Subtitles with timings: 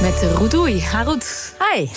[0.00, 0.82] Met Roedoei.
[0.82, 1.54] Harut.
[1.72, 1.88] Hi.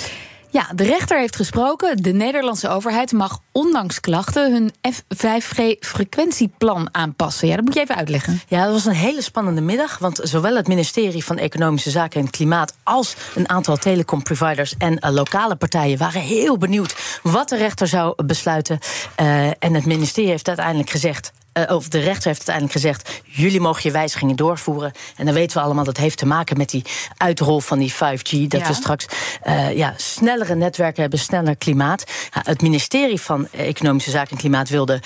[0.52, 1.98] Ja, de rechter heeft gesproken.
[1.98, 7.48] De Nederlandse overheid mag ondanks klachten hun F5G-frequentieplan aanpassen.
[7.48, 8.42] Ja, dat moet je even uitleggen.
[8.48, 9.98] Ja, dat was een hele spannende middag.
[9.98, 12.74] Want zowel het ministerie van Economische Zaken en Klimaat.
[12.84, 18.24] als een aantal telecomproviders en uh, lokale partijen waren heel benieuwd wat de rechter zou
[18.26, 18.80] besluiten.
[19.22, 21.32] Uh, en het ministerie heeft uiteindelijk gezegd.
[21.60, 24.92] Uh, of de rechter heeft uiteindelijk gezegd: jullie mogen je wijzigingen doorvoeren.
[25.16, 26.84] En dan weten we allemaal dat heeft te maken met die
[27.18, 28.48] uitrol van die 5G.
[28.48, 28.68] Dat ja.
[28.68, 29.06] we straks
[29.48, 32.04] uh, ja, snellere netwerken hebben, sneller klimaat.
[32.34, 35.02] Ja, het ministerie van Economische Zaken en Klimaat wilde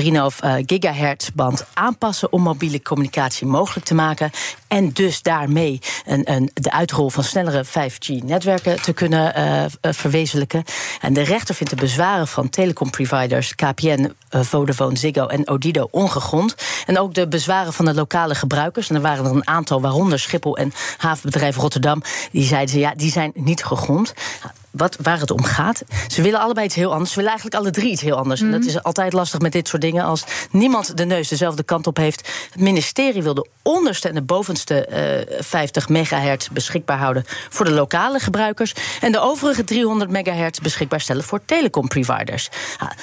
[0.00, 4.30] 3,5 uh, gigahertz band aanpassen om mobiele communicatie mogelijk te maken.
[4.68, 10.64] En dus daarmee een, een, de uitrol van snellere 5G-netwerken te kunnen uh, verwezenlijken.
[11.00, 16.54] En de rechter vindt de bezwaren van telecomproviders KPN, Vodafone, Ziggo en Odido ongegrond.
[16.86, 18.88] En ook de bezwaren van de lokale gebruikers.
[18.88, 22.02] En er waren er een aantal, waaronder Schiphol en havenbedrijf Rotterdam.
[22.32, 24.14] Die zeiden ze ja, die zijn niet gegrond
[24.78, 25.82] wat, waar het om gaat.
[26.08, 27.10] Ze willen allebei iets heel anders.
[27.10, 28.40] Ze willen eigenlijk alle drie iets heel anders.
[28.40, 28.46] Mm.
[28.46, 30.04] En dat is altijd lastig met dit soort dingen.
[30.04, 32.28] Als niemand de neus dezelfde kant op heeft.
[32.50, 34.88] Het ministerie wil de onderste en de bovenste
[35.30, 38.74] uh, 50 megahertz beschikbaar houden voor de lokale gebruikers.
[39.00, 42.48] En de overige 300 megahertz beschikbaar stellen voor telecomproviders.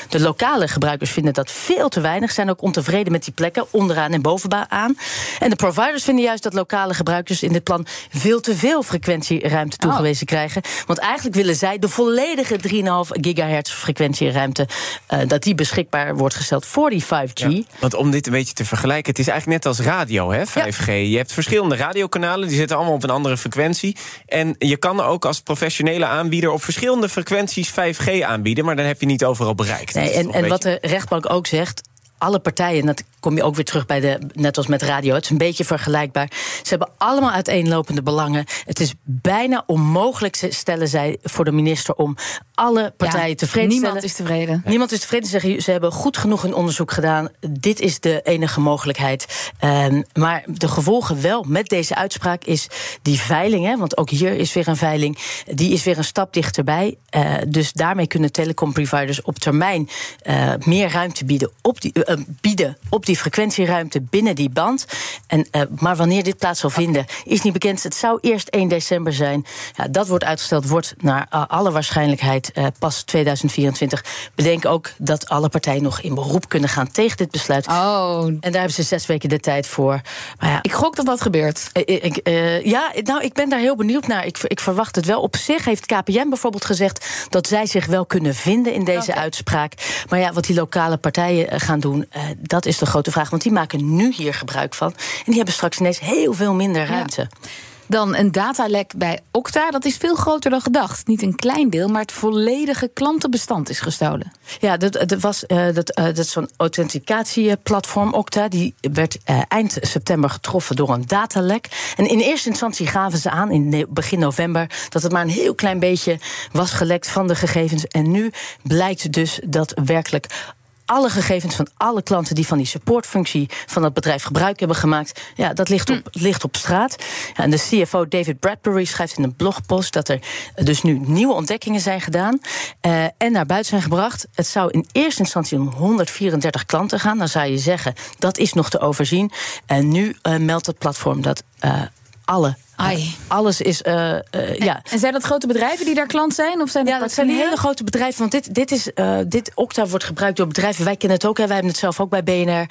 [0.09, 2.31] De lokale gebruikers vinden dat veel te weinig.
[2.31, 4.97] Zijn ook ontevreden met die plekken onderaan en bovenaan.
[5.39, 9.77] En de providers vinden juist dat lokale gebruikers in dit plan veel te veel frequentieruimte
[9.77, 10.33] toegewezen oh.
[10.33, 10.61] krijgen.
[10.85, 14.67] Want eigenlijk willen zij de volledige 3,5 gigahertz frequentieruimte...
[15.13, 17.33] Uh, dat die beschikbaar wordt gesteld voor die 5G.
[17.33, 19.09] Ja, want om dit een beetje te vergelijken...
[19.11, 20.85] het is eigenlijk net als radio, hè, 5G.
[20.85, 20.93] Ja.
[20.93, 23.97] Je hebt verschillende radiokanalen, die zitten allemaal op een andere frequentie.
[24.25, 26.51] En je kan ook als professionele aanbieder...
[26.51, 28.65] op verschillende frequenties 5G aanbieden...
[28.65, 29.93] maar dan heb je niet overal bereikt.
[29.93, 31.81] Nee, en, en wat de rechtbank ook zegt
[32.17, 35.13] alle partijen, en dat kom je ook weer terug bij de, net als met radio,
[35.13, 36.31] het is een beetje vergelijkbaar.
[36.61, 38.45] Ze hebben allemaal uiteenlopende belangen.
[38.65, 42.15] Het is bijna onmogelijk, stellen zij voor de minister, om
[42.53, 43.93] alle partijen ja, tevreden te stellen.
[43.93, 44.63] Niemand is tevreden.
[44.65, 45.29] Niemand is tevreden.
[45.29, 47.29] Ze zeggen, ze hebben goed genoeg hun onderzoek gedaan.
[47.49, 49.51] Dit is de enige mogelijkheid.
[49.63, 52.67] Um, maar de gevolgen wel met deze uitspraak is
[53.01, 56.33] die veiling, hè, want ook hier is weer een veiling, die is weer een stap
[56.33, 56.95] dichterbij.
[57.15, 59.89] Uh, dus daarmee kunnen telecomproviders op termijn
[60.23, 64.85] uh, meer ruimte bieden op die, uh, bieden op die frequentieruimte binnen die band.
[65.27, 67.83] En, uh, maar wanneer dit plaats zal vinden, is niet bekend.
[67.83, 69.45] Het zou eerst 1 december zijn.
[69.75, 74.05] Ja, dat wordt uitgesteld, wordt naar uh, alle waarschijnlijkheid uh, pas 2024.
[74.35, 77.67] Bedenk ook dat alle partijen nog in beroep kunnen gaan tegen dit besluit.
[77.67, 78.25] Oh.
[78.25, 80.01] En daar hebben ze zes weken de tijd voor.
[80.39, 81.69] Maar ja, ik gok dat dat gebeurt.
[81.73, 82.29] Ik,
[82.63, 84.25] ja, nou, ik ben daar heel benieuwd naar.
[84.25, 85.21] Ik, ik, verwacht het wel.
[85.21, 89.23] Op zich heeft KPN bijvoorbeeld gezegd dat zij zich wel kunnen vinden in deze okay.
[89.23, 89.73] uitspraak.
[90.09, 93.29] Maar ja, wat die lokale partijen gaan doen, uh, dat is de grote vraag.
[93.29, 94.93] Want die maken nu hier gebruik van.
[94.97, 97.21] En die hebben straks ineens heel veel minder ruimte.
[97.21, 97.49] Ja.
[97.87, 99.71] Dan een datalek bij Okta.
[99.71, 101.07] Dat is veel groter dan gedacht.
[101.07, 104.31] Niet een klein deel, maar het volledige klantenbestand is gestolen.
[104.59, 108.47] Ja, dat, dat was uh, dat, uh, dat zo'n authenticatieplatform Okta.
[108.47, 111.93] Die werd uh, eind september getroffen door een datalek.
[111.97, 115.55] En in eerste instantie gaven ze aan, in begin november, dat het maar een heel
[115.55, 116.19] klein beetje
[116.51, 117.87] was gelekt van de gegevens.
[117.87, 118.31] En nu
[118.63, 120.53] blijkt dus dat werkelijk
[120.85, 125.21] alle gegevens van alle klanten die van die supportfunctie van dat bedrijf gebruik hebben gemaakt,
[125.35, 126.21] ja, dat ligt op, mm.
[126.21, 126.95] ligt op straat.
[127.35, 130.19] Ja, en de CFO David Bradbury schrijft in een blogpost dat er
[130.55, 132.39] dus nu nieuwe ontdekkingen zijn gedaan
[132.81, 134.27] uh, en naar buiten zijn gebracht.
[134.33, 137.17] Het zou in eerste instantie om 134 klanten gaan.
[137.17, 139.31] Dan zou je zeggen dat is nog te overzien.
[139.65, 141.81] En nu uh, meldt het platform dat uh,
[142.25, 143.15] alle Ai.
[143.27, 143.81] Alles is.
[143.81, 144.81] Uh, uh, en, ja.
[144.91, 146.61] en zijn dat grote bedrijven die daar klant zijn?
[146.61, 148.19] Of zijn ja, dat zijn hele grote bedrijven.
[148.19, 150.85] Want dit, dit, is, uh, dit Okta wordt gebruikt door bedrijven.
[150.85, 151.37] Wij kennen het ook.
[151.37, 151.43] Hè.
[151.43, 152.67] Wij hebben het zelf ook bij BNR.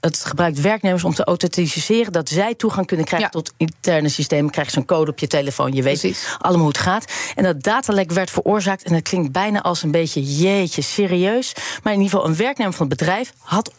[0.00, 2.12] het gebruikt werknemers om te authenticeren.
[2.12, 3.40] Dat zij toegang kunnen krijgen ja.
[3.40, 4.50] tot interne systemen.
[4.50, 5.72] Krijg je zo'n code op je telefoon.
[5.72, 6.36] Je weet Precies.
[6.38, 7.12] allemaal hoe het gaat.
[7.34, 8.82] En dat datalek werd veroorzaakt.
[8.82, 11.52] En dat klinkt bijna als een beetje jeetje, serieus.
[11.82, 13.72] Maar in ieder geval, een werknemer van het bedrijf had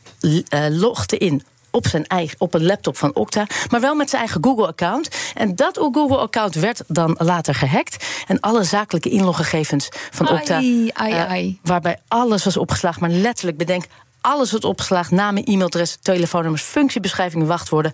[0.69, 1.43] logde in
[1.73, 5.09] op zijn eigen, op een laptop van Okta, maar wel met zijn eigen Google-account.
[5.33, 8.05] En dat Google-account werd dan later gehackt.
[8.27, 11.47] En alle zakelijke inloggegevens van Okta, ai, ai, ai.
[11.47, 13.85] Uh, waarbij alles was opgeslagen, maar letterlijk bedenk,
[14.21, 17.91] alles wordt opgeslagen, namen, e-mailadres, telefoonnummers, functiebeschrijvingen, wachtwoorden,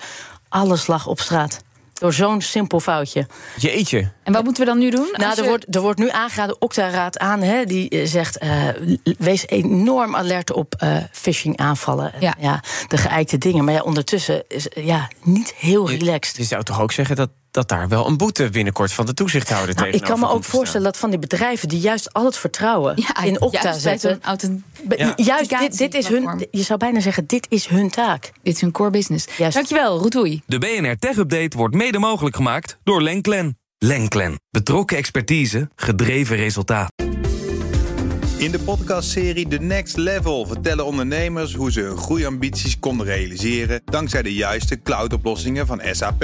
[0.49, 1.61] alles lag op straat.
[1.99, 3.27] Door zo'n simpel foutje.
[3.57, 4.11] Jeetje.
[4.23, 5.07] En wat moeten we dan nu doen?
[5.11, 8.37] Nou, er, je- wordt, er wordt nu aangeraden, Okta raadt aan, hè, die eh, zegt...
[8.37, 8.67] eh,
[9.17, 12.13] wees enorm alert op eh phishing aanvallen.
[12.13, 12.35] En, Ja.
[12.39, 13.63] ja, de geëikte dingen.
[13.65, 16.37] Maar ja, ondertussen is ja, niet heel Je- relaxed.
[16.37, 19.75] Je zou toch ook zeggen dat, dat daar wel een boete binnenkort van de toezichthouder
[19.75, 21.67] Nou, ik kan me ook voorstellen dat van die bedrijven...
[21.67, 24.21] die juist al het vertrouwen ja, in bij zetten...
[24.97, 25.13] Ja.
[25.15, 28.31] Juist, dit, dit is hun, je zou bijna zeggen, dit is hun taak.
[28.43, 29.27] Dit is hun core business.
[29.37, 29.55] Juist.
[29.55, 30.41] Dankjewel, Roetoei.
[30.45, 33.57] De BNR Tech Update wordt mede mogelijk gemaakt door Lenklen.
[33.77, 34.39] Lenklen.
[34.51, 36.91] Betrokken expertise, gedreven resultaat.
[38.37, 44.21] In de podcastserie The Next Level vertellen ondernemers hoe ze hun groeiambities konden realiseren dankzij
[44.21, 46.23] de juiste cloudoplossingen van SAP.